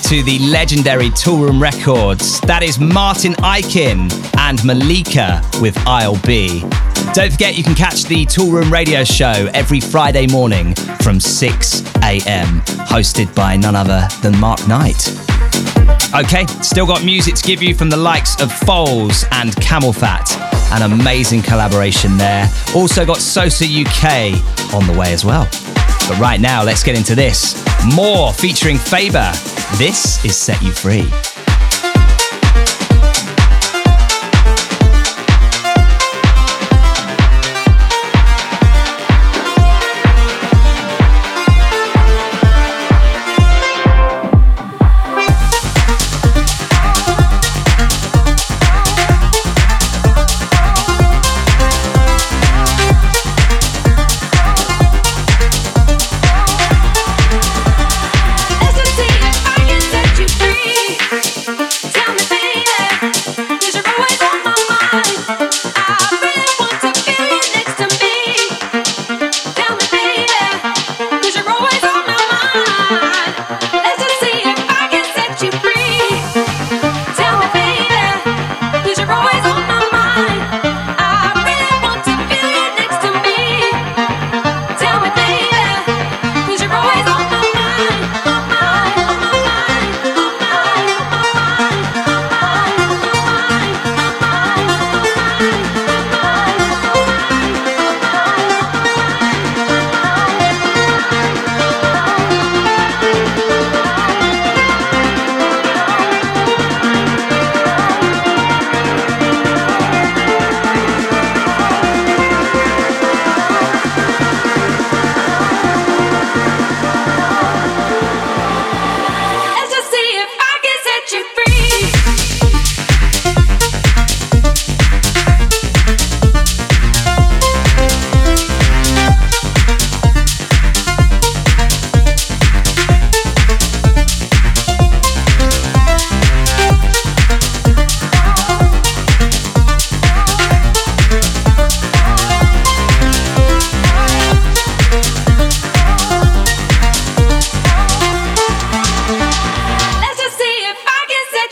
[0.07, 2.41] to the legendary Toolroom Records.
[2.43, 6.61] That is Martin Ikin and Malika with I'll Be.
[7.12, 12.61] Don't forget you can catch the Toolroom Radio Show every Friday morning from 6 a.m.,
[12.87, 15.09] hosted by none other than Mark Knight.
[16.15, 20.37] Okay, still got music to give you from the likes of Foals and CamelPhat.
[20.70, 22.49] An amazing collaboration there.
[22.77, 24.35] Also got Sosa UK
[24.73, 25.49] on the way as well.
[26.09, 27.61] But right now, let's get into this.
[27.93, 29.33] More featuring Faber.
[29.75, 31.26] This is Set You Free.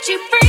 [0.07, 0.44] you free.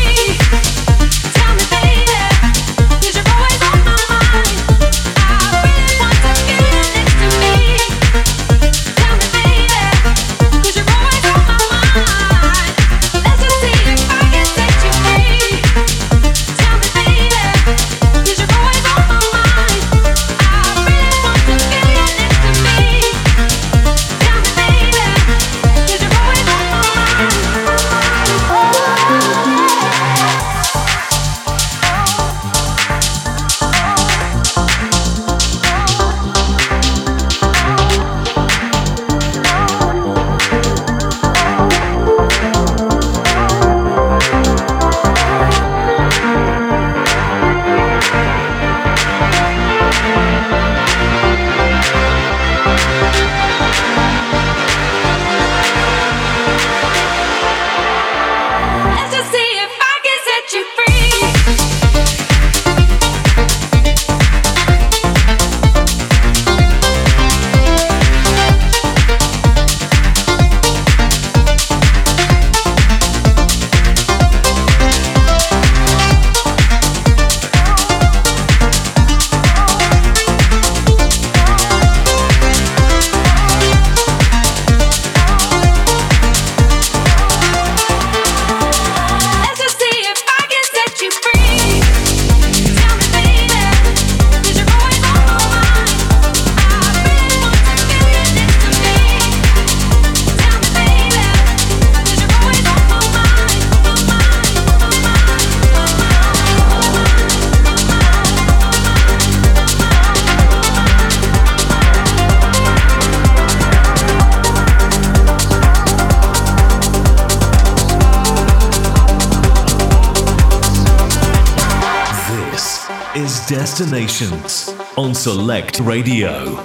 [124.16, 126.56] Destinations on Select Radio.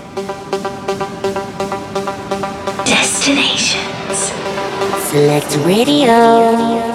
[2.85, 4.31] Destinations.
[5.11, 6.90] Select Radio.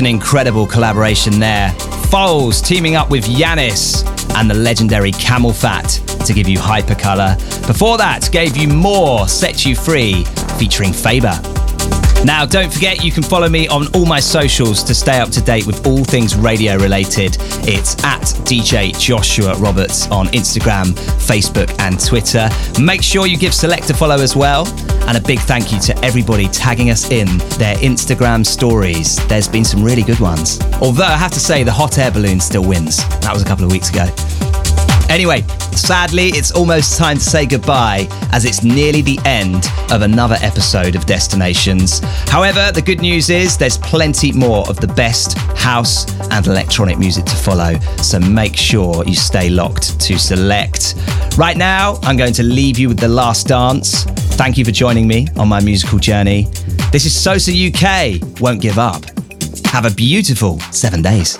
[0.00, 1.72] An incredible collaboration there.
[2.08, 4.02] Foals teaming up with Yannis
[4.34, 7.36] and the legendary CamelPhat to give you Hypercolor.
[7.66, 10.24] Before that, gave you more Set You Free
[10.58, 11.38] featuring Faber.
[12.24, 15.42] Now, don't forget you can follow me on all my socials to stay up to
[15.42, 17.36] date with all things radio related.
[17.68, 20.94] It's at DJ Joshua Roberts on Instagram,
[21.28, 22.48] Facebook, and Twitter.
[22.80, 24.64] Make sure you give Select a follow as well.
[25.08, 27.26] And a big thank you to everybody tagging us in
[27.58, 29.16] their Instagram stories.
[29.28, 30.60] There's been some really good ones.
[30.80, 32.98] Although I have to say, the hot air balloon still wins.
[33.20, 34.06] That was a couple of weeks ago.
[35.10, 40.36] Anyway, sadly, it's almost time to say goodbye as it's nearly the end of another
[40.40, 41.98] episode of Destinations.
[42.28, 47.24] However, the good news is there's plenty more of the best house and electronic music
[47.24, 50.94] to follow, so make sure you stay locked to select.
[51.36, 54.06] Right now, I'm going to leave you with the last dance.
[54.40, 56.46] Thank you for joining me on my musical journey.
[56.92, 58.40] This is Sosa UK.
[58.40, 59.04] Won't give up.
[59.66, 61.38] Have a beautiful seven days.